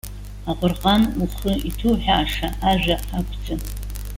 [0.49, 3.61] Аҟәырҟан, ухы иҭуҳәааша ажәа акәӡам.